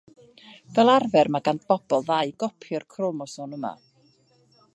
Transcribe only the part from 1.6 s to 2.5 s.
bobl ddau